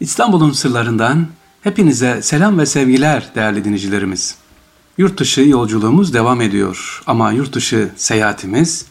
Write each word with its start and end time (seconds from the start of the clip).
İstanbul'un 0.00 0.52
sırlarından 0.52 1.26
hepinize 1.62 2.22
selam 2.22 2.58
ve 2.58 2.66
sevgiler 2.66 3.30
değerli 3.34 3.64
dinleyicilerimiz. 3.64 4.34
Yurt 4.98 5.18
dışı 5.20 5.40
yolculuğumuz 5.40 6.14
devam 6.14 6.40
ediyor 6.40 7.02
ama 7.06 7.32
yurt 7.32 7.54
dışı 7.54 7.90
seyahatimiz 7.96 8.86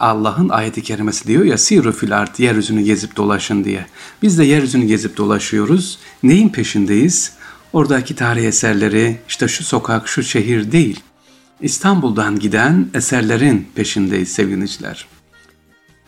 Allah'ın 0.00 0.48
ayeti 0.48 0.82
kerimesi 0.82 1.26
diyor 1.26 1.44
ya 1.44 1.58
siru 1.58 1.92
fil 1.92 2.18
art 2.18 2.40
yeryüzünü 2.40 2.82
gezip 2.82 3.16
dolaşın 3.16 3.64
diye. 3.64 3.86
Biz 4.22 4.38
de 4.38 4.44
yeryüzünü 4.44 4.84
gezip 4.84 5.16
dolaşıyoruz. 5.16 5.98
Neyin 6.22 6.48
peşindeyiz? 6.48 7.32
Oradaki 7.72 8.14
tarih 8.14 8.44
eserleri 8.44 9.20
işte 9.28 9.48
şu 9.48 9.64
sokak 9.64 10.08
şu 10.08 10.22
şehir 10.22 10.72
değil. 10.72 11.00
İstanbul'dan 11.60 12.38
giden 12.38 12.88
eserlerin 12.94 13.68
peşindeyiz 13.74 14.32
sevgili 14.32 14.54
dinleyiciler. 14.54 15.06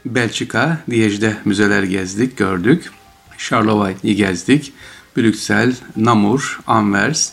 Belçika, 0.06 0.78
Liège'de 0.88 1.36
müzeler 1.44 1.82
gezdik, 1.82 2.36
gördük. 2.36 2.90
Charleroi 3.48 4.16
gezdik. 4.16 4.72
Brüksel, 5.16 5.74
Namur, 5.96 6.60
Anvers 6.66 7.32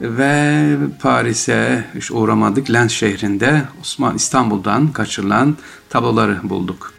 ve 0.00 0.76
Paris'e 1.00 1.84
işte 1.98 2.14
uğramadık. 2.14 2.72
Lens 2.72 2.92
şehrinde 2.92 3.62
Osman 3.80 4.16
İstanbul'dan 4.16 4.92
kaçırılan 4.92 5.56
tabloları 5.90 6.38
bulduk. 6.42 6.92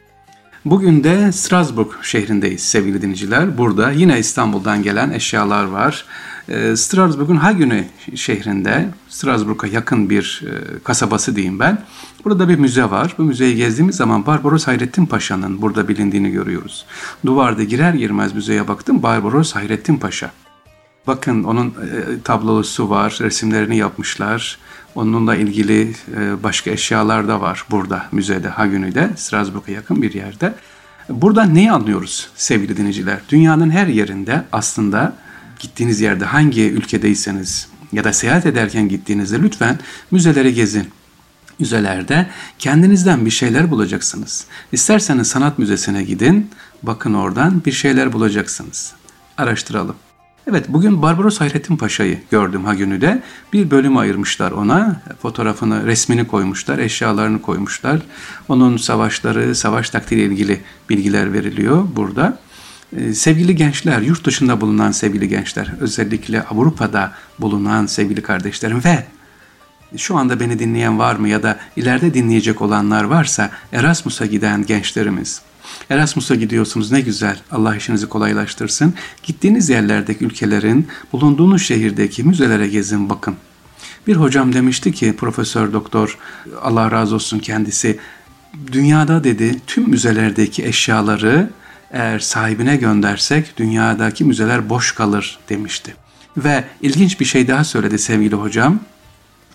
Bugün 0.66 1.04
de 1.04 1.32
Strasbourg 1.32 1.92
şehrindeyiz 2.02 2.62
sevgili 2.62 3.02
dinleyiciler. 3.02 3.58
Burada 3.58 3.92
yine 3.92 4.20
İstanbul'dan 4.20 4.84
gelen 4.84 5.10
eşyalar 5.10 5.64
var. 5.64 6.06
Ee, 6.50 6.76
Strasbourg'un 6.76 7.36
Hagünü 7.36 7.86
şehrinde, 8.16 8.90
Strasbourg'a 9.10 9.68
yakın 9.68 10.10
bir 10.10 10.44
e, 10.46 10.80
kasabası 10.84 11.36
diyeyim 11.36 11.60
ben. 11.60 11.82
Burada 12.24 12.50
bir 12.50 12.56
müze 12.56 12.84
var. 12.84 13.16
Bu 13.18 13.24
müzeyi 13.24 13.56
gezdiğimiz 13.56 13.96
zaman 13.96 14.26
Barbaros 14.26 14.68
Hayrettin 14.68 15.06
Paşa'nın 15.06 15.62
burada 15.62 15.88
bilindiğini 15.88 16.32
görüyoruz. 16.32 16.86
Duvarda 17.26 17.64
girer 17.64 17.94
girmez 17.94 18.34
müzeye 18.34 18.68
baktım 18.68 19.04
Barbaros 19.04 19.56
Hayrettin 19.56 19.98
Paşa. 19.98 20.32
Bakın 21.08 21.44
onun 21.44 21.68
e, 21.68 22.22
tablosu 22.24 22.90
var, 22.90 23.18
resimlerini 23.22 23.78
yapmışlar. 23.78 24.58
Onunla 24.96 25.36
ilgili 25.36 25.96
e, 26.18 26.44
başka 26.44 26.72
eşyalar 26.72 27.28
da 27.28 27.42
var 27.42 27.66
burada 27.72 28.06
müzede, 28.12 28.48
Hagünü'de, 28.48 29.10
Strasbourg'a 29.16 29.72
yakın 29.72 30.02
bir 30.02 30.14
yerde. 30.14 30.54
Buradan 31.10 31.56
neyi 31.56 31.72
anlıyoruz 31.72 32.30
sevgili 32.36 32.78
dinleyiciler? 32.78 33.22
Dünyanın 33.30 33.70
her 33.70 33.88
yerinde 33.88 34.44
aslında 34.52 35.16
gittiğiniz 35.64 36.02
yerde 36.02 36.26
hangi 36.26 36.70
ülkedeyseniz 36.70 37.68
ya 37.92 38.04
da 38.04 38.14
seyahat 38.14 38.46
ederken 38.46 38.90
gittiğinizde 38.90 39.42
lütfen 39.42 39.80
müzeleri 40.12 40.54
gezin. 40.54 40.88
Müzelerde 41.60 42.28
kendinizden 42.60 43.26
bir 43.26 43.32
şeyler 43.32 43.72
bulacaksınız. 43.72 44.46
İsterseniz 44.72 45.28
sanat 45.28 45.60
müzesine 45.60 46.04
gidin, 46.04 46.50
bakın 46.84 47.14
oradan 47.14 47.62
bir 47.66 47.72
şeyler 47.72 48.14
bulacaksınız. 48.14 48.94
Araştıralım. 49.38 49.96
Evet 50.48 50.66
bugün 50.70 51.02
Barbaros 51.02 51.40
Hayrettin 51.40 51.78
Paşa'yı 51.78 52.20
gördüm 52.32 52.66
Hagünü'de. 52.66 53.24
Bir 53.54 53.72
bölüm 53.72 53.98
ayırmışlar 53.98 54.52
ona. 54.52 55.02
Fotoğrafını, 55.22 55.86
resmini 55.86 56.28
koymuşlar, 56.28 56.80
eşyalarını 56.80 57.42
koymuşlar. 57.42 58.02
Onun 58.50 58.78
savaşları, 58.78 59.56
savaş 59.56 59.90
taktiğiyle 59.90 60.34
ilgili 60.34 60.62
bilgiler 60.90 61.34
veriliyor 61.34 61.88
burada. 61.96 62.40
Ee, 62.98 63.14
sevgili 63.14 63.56
gençler, 63.56 64.02
yurt 64.02 64.26
dışında 64.26 64.62
bulunan 64.62 64.92
sevgili 64.92 65.30
gençler, 65.30 65.74
özellikle 65.80 66.44
Avrupa'da 66.44 67.12
bulunan 67.40 67.86
sevgili 67.86 68.22
kardeşlerim 68.22 68.82
ve 68.86 69.06
şu 69.98 70.18
anda 70.18 70.40
beni 70.40 70.60
dinleyen 70.60 71.00
var 71.00 71.16
mı 71.16 71.30
ya 71.30 71.44
da 71.44 71.60
ileride 71.76 72.14
dinleyecek 72.14 72.62
olanlar 72.62 73.04
varsa 73.04 73.52
Erasmus'a 73.72 74.26
giden 74.26 74.66
gençlerimiz, 74.66 75.42
Erasmus'a 75.90 76.36
gidiyorsunuz 76.36 76.92
ne 76.92 77.02
güzel. 77.02 77.40
Allah 77.52 77.76
işinizi 77.76 78.10
kolaylaştırsın. 78.10 78.94
Gittiğiniz 79.24 79.70
yerlerdeki 79.70 80.26
ülkelerin, 80.26 80.88
bulunduğunuz 81.14 81.62
şehirdeki 81.62 82.24
müzelere 82.24 82.68
gezin 82.68 83.10
bakın. 83.10 83.36
Bir 84.08 84.16
hocam 84.16 84.54
demişti 84.54 84.92
ki 84.92 85.16
Profesör 85.18 85.74
Doktor 85.74 86.18
Allah 86.62 86.92
razı 86.92 87.16
olsun 87.16 87.40
kendisi 87.40 88.00
dünyada 88.72 89.24
dedi 89.24 89.62
tüm 89.68 89.90
müzelerdeki 89.90 90.66
eşyaları 90.66 91.50
eğer 91.92 92.20
sahibine 92.20 92.76
göndersek 92.76 93.58
dünyadaki 93.58 94.24
müzeler 94.24 94.70
boş 94.70 94.92
kalır 94.92 95.40
demişti. 95.50 95.96
Ve 96.38 96.64
ilginç 96.82 97.20
bir 97.20 97.26
şey 97.26 97.48
daha 97.48 97.64
söyledi 97.64 98.00
sevgili 98.00 98.36
hocam. 98.36 98.80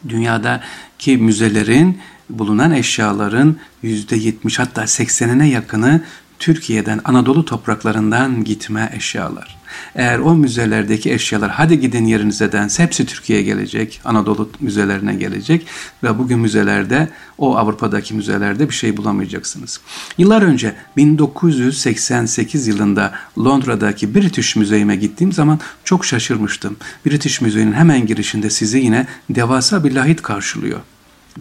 Dünyadaki 0.09 1.17
müzelerin 1.17 2.01
bulunan 2.31 2.73
eşyaların 2.73 3.57
%70 3.85 4.59
hatta 4.59 4.83
80'ine 4.83 5.45
yakını 5.45 6.03
Türkiye'den, 6.39 7.01
Anadolu 7.05 7.45
topraklarından 7.45 8.45
gitme 8.45 8.91
eşyalar. 8.97 9.59
Eğer 9.95 10.19
o 10.19 10.35
müzelerdeki 10.35 11.13
eşyalar 11.13 11.51
hadi 11.51 11.81
gidin 11.81 12.05
yerinize 12.05 12.53
dense 12.53 12.83
hepsi 12.83 13.07
Türkiye'ye 13.07 13.45
gelecek, 13.45 14.01
Anadolu 14.05 14.51
müzelerine 14.61 15.15
gelecek 15.15 15.67
ve 16.03 16.19
bugün 16.19 16.39
müzelerde, 16.39 17.09
o 17.39 17.57
Avrupa'daki 17.57 18.15
müzelerde 18.15 18.69
bir 18.69 18.75
şey 18.75 18.97
bulamayacaksınız. 18.97 19.81
Yıllar 20.19 20.43
önce 20.43 20.75
1988 20.97 22.67
yılında 22.67 23.13
Londra'daki 23.39 24.15
British 24.15 24.57
Müzeyime 24.57 24.97
gittiğim 24.97 25.33
zaman 25.33 25.61
çok 25.85 26.05
şaşırmıştım. 26.05 26.77
British 27.07 27.41
Müzey'in 27.41 27.73
hemen 27.73 28.07
girişinde 28.07 28.51
sizi 28.51 28.79
yine 28.79 29.07
devasa 29.31 29.85
bir 29.85 29.93
lahit 29.93 30.23
karşılıyor. 30.23 30.81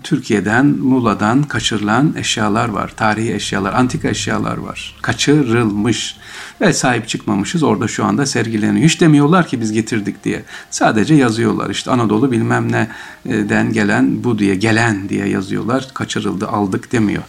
Türkiye'den, 0.03 0.65
Muğla'dan 0.65 1.43
kaçırılan 1.43 2.13
eşyalar 2.17 2.69
var. 2.69 2.93
Tarihi 2.97 3.33
eşyalar, 3.33 3.73
antika 3.73 4.07
eşyalar 4.07 4.57
var. 4.57 4.95
Kaçırılmış 5.01 6.15
ve 6.61 6.73
sahip 6.73 7.07
çıkmamışız. 7.07 7.63
Orada 7.63 7.87
şu 7.87 8.05
anda 8.05 8.25
sergileniyor. 8.25 8.85
Hiç 8.85 9.01
demiyorlar 9.01 9.47
ki 9.47 9.61
biz 9.61 9.71
getirdik 9.71 10.23
diye. 10.23 10.43
Sadece 10.69 11.13
yazıyorlar. 11.13 11.69
İşte 11.69 11.91
Anadolu 11.91 12.31
bilmem 12.31 12.87
neden 13.25 13.73
gelen 13.73 14.23
bu 14.23 14.39
diye, 14.39 14.55
gelen 14.55 15.09
diye 15.09 15.27
yazıyorlar. 15.27 15.87
Kaçırıldı, 15.93 16.47
aldık 16.47 16.91
demiyor. 16.91 17.23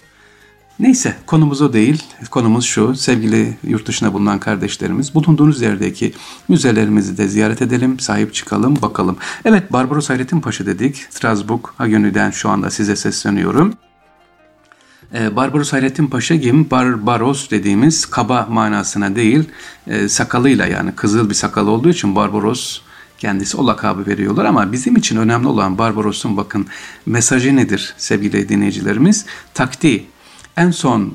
Neyse 0.80 1.16
konumuz 1.26 1.62
o 1.62 1.72
değil. 1.72 2.02
Konumuz 2.30 2.64
şu 2.64 2.94
sevgili 2.94 3.56
yurt 3.64 3.86
dışına 3.86 4.12
bulunan 4.12 4.38
kardeşlerimiz 4.38 5.14
bulunduğunuz 5.14 5.62
yerdeki 5.62 6.12
müzelerimizi 6.48 7.18
de 7.18 7.28
ziyaret 7.28 7.62
edelim, 7.62 8.00
sahip 8.00 8.34
çıkalım, 8.34 8.82
bakalım. 8.82 9.16
Evet 9.44 9.72
Barbaros 9.72 10.10
Hayrettin 10.10 10.40
Paşa 10.40 10.66
dedik. 10.66 11.06
Strasbourg 11.10 11.64
Hagönü'den 11.78 12.30
şu 12.30 12.48
anda 12.48 12.70
size 12.70 12.96
sesleniyorum. 12.96 13.74
Ee, 15.14 15.36
Barbaros 15.36 15.72
Hayrettin 15.72 16.06
Paşa 16.06 16.34
gibi 16.34 16.70
Barbaros 16.70 17.50
dediğimiz 17.50 18.06
kaba 18.06 18.46
manasına 18.50 19.16
değil 19.16 19.44
e, 19.86 20.08
sakalıyla 20.08 20.66
yani 20.66 20.92
kızıl 20.92 21.30
bir 21.30 21.34
sakal 21.34 21.66
olduğu 21.66 21.88
için 21.88 22.16
Barbaros 22.16 22.80
kendisi 23.18 23.56
o 23.56 23.66
lakabı 23.66 24.06
veriyorlar 24.06 24.44
ama 24.44 24.72
bizim 24.72 24.96
için 24.96 25.16
önemli 25.16 25.48
olan 25.48 25.78
Barbaros'un 25.78 26.36
bakın 26.36 26.66
mesajı 27.06 27.56
nedir 27.56 27.94
sevgili 27.96 28.48
dinleyicilerimiz? 28.48 29.26
Taktiği 29.54 30.06
en 30.58 30.70
son 30.70 31.14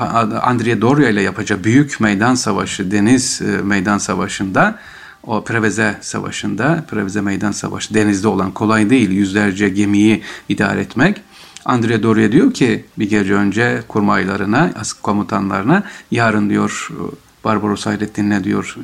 e, 0.00 0.36
Andrea 0.36 0.80
Doria 0.80 1.08
ile 1.08 1.22
yapacağı 1.22 1.64
büyük 1.64 2.00
meydan 2.00 2.34
savaşı, 2.34 2.90
deniz 2.90 3.42
e, 3.42 3.62
meydan 3.62 3.98
savaşında 3.98 4.78
o 5.22 5.44
Preveze 5.44 5.98
Savaşı'nda, 6.00 6.84
Preveze 6.90 7.20
Meydan 7.20 7.52
Savaşı 7.52 7.94
denizde 7.94 8.28
olan 8.28 8.52
kolay 8.52 8.90
değil 8.90 9.10
yüzlerce 9.10 9.68
gemiyi 9.68 10.22
idare 10.48 10.80
etmek. 10.80 11.20
Andrea 11.64 12.02
Doria 12.02 12.32
diyor 12.32 12.54
ki 12.54 12.84
bir 12.98 13.10
gece 13.10 13.34
önce 13.34 13.82
kurmaylarına, 13.88 14.70
komutanlarına 15.02 15.82
yarın 16.10 16.50
diyor 16.50 16.88
Barbaros 17.48 17.86
Hayrettin'le 17.86 18.44
diyor 18.44 18.76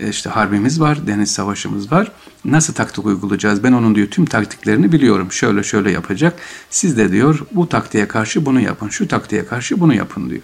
e, 0.00 0.08
işte 0.08 0.30
harbimiz 0.30 0.80
var, 0.80 1.06
deniz 1.06 1.32
savaşımız 1.32 1.92
var. 1.92 2.12
Nasıl 2.44 2.74
taktik 2.74 3.06
uygulayacağız? 3.06 3.64
Ben 3.64 3.72
onun 3.72 3.94
diyor 3.94 4.08
tüm 4.08 4.26
taktiklerini 4.26 4.92
biliyorum. 4.92 5.32
Şöyle 5.32 5.62
şöyle 5.62 5.90
yapacak. 5.90 6.38
Siz 6.70 6.96
de 6.96 7.12
diyor 7.12 7.46
bu 7.52 7.68
taktiğe 7.68 8.08
karşı 8.08 8.46
bunu 8.46 8.60
yapın, 8.60 8.88
şu 8.88 9.08
taktiğe 9.08 9.46
karşı 9.46 9.80
bunu 9.80 9.94
yapın 9.94 10.30
diyor. 10.30 10.42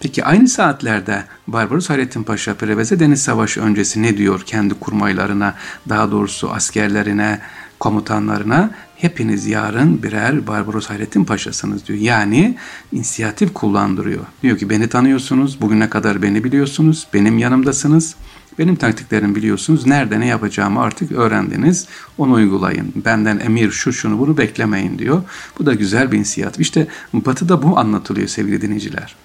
Peki 0.00 0.24
aynı 0.24 0.48
saatlerde 0.48 1.24
Barbaros 1.46 1.90
Hayrettin 1.90 2.22
Paşa 2.22 2.54
Preveze 2.54 3.00
Deniz 3.00 3.22
Savaşı 3.22 3.60
öncesi 3.60 4.02
ne 4.02 4.16
diyor 4.16 4.42
kendi 4.46 4.74
kurmaylarına, 4.74 5.54
daha 5.88 6.10
doğrusu 6.10 6.50
askerlerine, 6.50 7.40
komutanlarına 7.78 8.70
hepiniz 8.96 9.46
yarın 9.46 10.02
birer 10.02 10.46
Barbaros 10.46 10.86
Hayrettin 10.86 11.24
Paşa'sınız 11.24 11.86
diyor. 11.86 11.98
Yani 11.98 12.56
inisiyatif 12.92 13.54
kullandırıyor. 13.54 14.24
Diyor 14.42 14.58
ki 14.58 14.70
beni 14.70 14.88
tanıyorsunuz, 14.88 15.60
bugüne 15.60 15.90
kadar 15.90 16.22
beni 16.22 16.44
biliyorsunuz, 16.44 17.06
benim 17.14 17.38
yanımdasınız. 17.38 18.14
Benim 18.58 18.76
taktiklerimi 18.76 19.34
biliyorsunuz. 19.34 19.86
Nerede 19.86 20.20
ne 20.20 20.26
yapacağımı 20.26 20.80
artık 20.80 21.12
öğrendiniz. 21.12 21.86
Onu 22.18 22.32
uygulayın. 22.32 22.92
Benden 23.04 23.38
emir 23.38 23.70
şu 23.70 23.92
şunu 23.92 24.18
bunu 24.18 24.36
beklemeyin 24.36 24.98
diyor. 24.98 25.22
Bu 25.58 25.66
da 25.66 25.74
güzel 25.74 26.12
bir 26.12 26.18
inisiyatif. 26.18 26.60
İşte 26.60 26.86
Batı'da 27.12 27.62
bu 27.62 27.78
anlatılıyor 27.78 28.28
sevgili 28.28 28.60
dinleyiciler. 28.60 29.16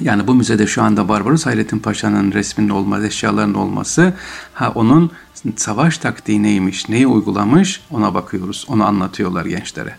Yani 0.00 0.26
bu 0.26 0.34
müzede 0.34 0.66
şu 0.66 0.82
anda 0.82 1.08
Barbaros 1.08 1.46
Hayrettin 1.46 1.78
Paşa'nın 1.78 2.32
resminin 2.32 2.68
olması, 2.68 3.06
eşyalarının 3.06 3.54
olması, 3.54 4.14
ha 4.54 4.72
onun 4.74 5.10
savaş 5.56 5.98
taktiği 5.98 6.42
neymiş, 6.42 6.88
neyi 6.88 7.06
uygulamış 7.06 7.80
ona 7.90 8.14
bakıyoruz, 8.14 8.66
onu 8.68 8.84
anlatıyorlar 8.84 9.44
gençlere. 9.44 9.96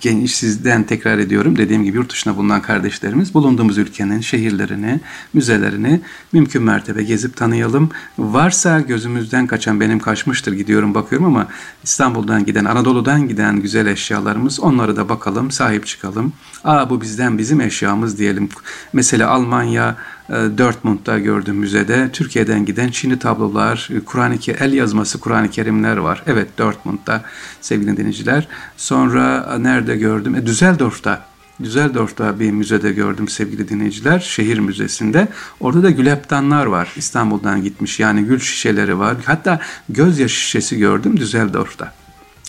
Genç 0.00 0.30
sizden 0.30 0.82
tekrar 0.84 1.18
ediyorum. 1.18 1.58
Dediğim 1.58 1.84
gibi 1.84 1.96
yurt 1.96 2.12
dışına 2.12 2.36
bulunan 2.36 2.62
kardeşlerimiz 2.62 3.34
bulunduğumuz 3.34 3.78
ülkenin 3.78 4.20
şehirlerini, 4.20 5.00
müzelerini 5.32 6.00
mümkün 6.32 6.62
mertebe 6.62 7.02
gezip 7.02 7.36
tanıyalım. 7.36 7.90
Varsa 8.18 8.80
gözümüzden 8.80 9.46
kaçan 9.46 9.80
benim 9.80 9.98
kaçmıştır 9.98 10.52
gidiyorum 10.52 10.94
bakıyorum 10.94 11.26
ama 11.26 11.46
İstanbul'dan 11.84 12.44
giden, 12.44 12.64
Anadolu'dan 12.64 13.28
giden 13.28 13.60
güzel 13.60 13.86
eşyalarımız 13.86 14.60
onları 14.60 14.96
da 14.96 15.08
bakalım, 15.08 15.50
sahip 15.50 15.86
çıkalım. 15.86 16.32
Aa 16.64 16.90
bu 16.90 17.00
bizden 17.00 17.38
bizim 17.38 17.60
eşyamız 17.60 18.18
diyelim. 18.18 18.48
Mesela 18.92 19.30
Almanya, 19.30 19.96
Dortmund'da 20.28 21.18
gördüm 21.18 21.56
müzede. 21.56 22.10
Türkiye'den 22.12 22.64
giden 22.64 22.88
Çinli 22.88 23.18
tablolar, 23.18 23.88
e, 23.96 24.00
Kur'an-ı 24.00 24.38
el 24.60 24.72
yazması 24.72 25.20
Kur'an-ı 25.20 25.50
Kerimler 25.50 25.96
var. 25.96 26.22
Evet 26.26 26.58
Dortmund'da 26.58 27.22
sevgili 27.60 27.96
dinleyiciler. 27.96 28.48
Sonra 28.76 29.54
e, 29.54 29.62
nerede 29.62 29.96
gördüm? 29.96 30.34
E, 30.34 30.46
Düsseldorf'ta 30.46 31.26
Düsseldorf'ta 31.62 32.40
bir 32.40 32.50
müzede 32.50 32.92
gördüm 32.92 33.28
sevgili 33.28 33.68
dinleyiciler. 33.68 34.20
Şehir 34.20 34.58
müzesinde. 34.58 35.28
Orada 35.60 35.82
da 35.82 35.90
gülaptanlar 35.90 36.66
var. 36.66 36.92
İstanbul'dan 36.96 37.62
gitmiş 37.62 38.00
yani 38.00 38.24
gül 38.24 38.40
şişeleri 38.40 38.98
var. 38.98 39.16
Hatta 39.24 39.60
gözyaşı 39.88 40.40
şişesi 40.40 40.78
gördüm 40.78 41.16
Düsseldorf'ta. 41.16 41.92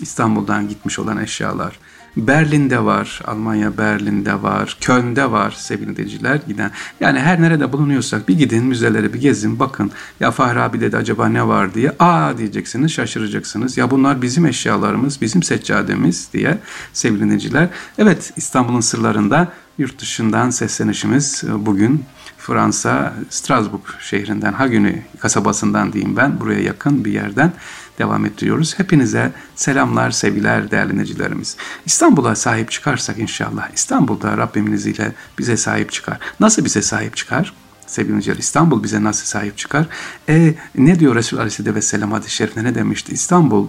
İstanbul'dan 0.01 0.69
gitmiş 0.69 0.99
olan 0.99 1.17
eşyalar. 1.17 1.79
Berlin'de 2.17 2.85
var, 2.85 3.21
Almanya 3.25 3.77
Berlin'de 3.77 4.43
var, 4.43 4.77
Köln'de 4.81 5.31
var 5.31 5.51
sevgili 5.51 5.97
dinleyiciler 5.97 6.39
giden. 6.47 6.71
Yani 6.99 7.19
her 7.19 7.41
nerede 7.41 7.73
bulunuyorsak 7.73 8.27
bir 8.27 8.37
gidin 8.37 8.65
müzeleri 8.65 9.13
bir 9.13 9.21
gezin 9.21 9.59
bakın. 9.59 9.91
Ya 10.19 10.31
Fahri 10.31 10.59
abi 10.59 10.81
dedi 10.81 10.97
acaba 10.97 11.27
ne 11.27 11.47
var 11.47 11.73
diye. 11.73 11.91
Aa 11.99 12.37
diyeceksiniz 12.37 12.91
şaşıracaksınız. 12.91 13.77
Ya 13.77 13.91
bunlar 13.91 14.21
bizim 14.21 14.45
eşyalarımız, 14.45 15.21
bizim 15.21 15.43
seccademiz 15.43 16.29
diye 16.33 16.57
sevgili 16.93 17.21
dinleyiciler. 17.21 17.69
Evet 17.97 18.33
İstanbul'un 18.37 18.79
sırlarında 18.79 19.51
yurt 19.77 20.01
dışından 20.01 20.49
seslenişimiz 20.49 21.43
e, 21.43 21.65
bugün 21.65 22.05
Fransa, 22.45 23.13
Strasbourg 23.29 23.83
şehrinden, 23.99 24.53
Hagünü 24.53 25.01
kasabasından 25.19 25.93
diyeyim 25.93 26.17
ben, 26.17 26.39
buraya 26.39 26.61
yakın 26.61 27.05
bir 27.05 27.11
yerden 27.11 27.53
devam 27.99 28.25
ettiriyoruz. 28.25 28.79
Hepinize 28.79 29.31
selamlar, 29.55 30.11
sevgiler 30.11 30.71
değerli 30.71 30.93
dinleyicilerimiz. 30.93 31.57
İstanbul'a 31.85 32.35
sahip 32.35 32.71
çıkarsak 32.71 33.19
inşallah, 33.19 33.69
İstanbul'da 33.73 34.37
Rabbimin 34.37 34.71
izniyle 34.71 35.11
bize 35.39 35.57
sahip 35.57 35.91
çıkar. 35.91 36.17
Nasıl 36.39 36.65
bize 36.65 36.81
sahip 36.81 37.15
çıkar? 37.15 37.53
Sevgili 37.87 38.09
dinleyiciler, 38.09 38.37
İstanbul 38.37 38.83
bize 38.83 39.03
nasıl 39.03 39.25
sahip 39.25 39.57
çıkar? 39.57 39.85
E, 40.29 40.55
ne 40.77 40.99
diyor 40.99 41.15
Resul 41.15 41.37
Aleyhisselatü 41.37 41.75
Vesselam 41.75 42.11
hadis-i 42.11 42.31
şerifinde 42.31 42.63
ne 42.63 42.75
demişti? 42.75 43.13
İstanbul 43.13 43.67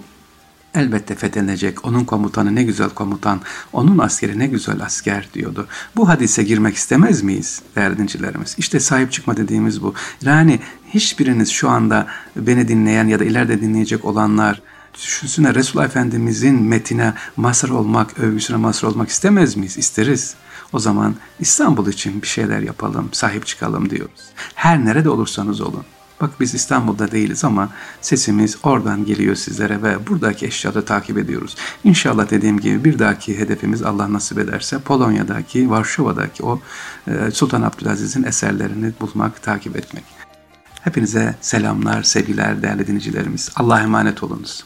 elbette 0.77 1.15
fethedilecek. 1.15 1.85
Onun 1.85 2.05
komutanı 2.05 2.55
ne 2.55 2.63
güzel 2.63 2.91
komutan, 2.91 3.41
onun 3.73 3.99
askeri 3.99 4.39
ne 4.39 4.47
güzel 4.47 4.83
asker 4.83 5.29
diyordu. 5.35 5.67
Bu 5.97 6.09
hadise 6.09 6.43
girmek 6.43 6.77
istemez 6.77 7.23
miyiz 7.23 7.63
değerli 7.77 7.99
dincilerimiz? 7.99 8.55
İşte 8.59 8.81
sahip 8.81 9.13
çıkma 9.13 9.37
dediğimiz 9.37 9.83
bu. 9.83 9.95
Yani 10.23 10.61
hiçbiriniz 10.95 11.49
şu 11.51 11.69
anda 11.69 12.07
beni 12.37 12.69
dinleyen 12.69 13.07
ya 13.07 13.21
da 13.21 13.25
ileride 13.25 13.61
dinleyecek 13.61 14.05
olanlar 14.05 14.63
düşünsünler 14.95 15.55
Resulullah 15.55 15.87
Efendimizin 15.87 16.63
metine 16.63 17.15
mazhar 17.37 17.69
olmak, 17.69 18.19
övgüsüne 18.19 18.57
mazhar 18.57 18.89
olmak 18.89 19.09
istemez 19.09 19.57
miyiz? 19.57 19.79
İsteriz. 19.79 20.35
O 20.73 20.79
zaman 20.79 21.15
İstanbul 21.41 21.87
için 21.87 22.23
bir 22.23 22.27
şeyler 22.27 22.61
yapalım, 22.61 23.09
sahip 23.13 23.47
çıkalım 23.47 23.91
diyoruz. 23.91 24.21
Her 24.55 24.85
nerede 24.85 25.11
olursanız 25.11 25.61
olun. 25.61 25.85
Bak 26.21 26.31
biz 26.41 26.55
İstanbul'da 26.55 27.11
değiliz 27.11 27.45
ama 27.45 27.69
sesimiz 28.01 28.57
oradan 28.63 29.05
geliyor 29.05 29.37
sizlere 29.37 29.83
ve 29.83 30.07
buradaki 30.07 30.47
eşyada 30.47 30.85
takip 30.85 31.19
ediyoruz. 31.19 31.57
İnşallah 31.85 32.31
dediğim 32.31 32.61
gibi 32.61 32.85
bir 32.85 32.99
dahaki 32.99 33.39
hedefimiz 33.39 33.83
Allah 33.83 34.13
nasip 34.13 34.39
ederse 34.39 34.79
Polonya'daki, 34.79 35.71
Varşova'daki 35.71 36.43
o 36.43 36.61
e, 37.09 37.31
Sultan 37.31 37.63
Abdülaziz'in 37.63 38.23
eserlerini 38.23 38.93
bulmak, 39.01 39.43
takip 39.43 39.77
etmek. 39.77 40.05
Hepinize 40.81 41.35
selamlar, 41.41 42.03
sevgiler 42.03 42.63
değerli 42.63 42.87
dinleyicilerimiz. 42.87 43.51
Allah'a 43.57 43.81
emanet 43.81 44.23
olunuz. 44.23 44.65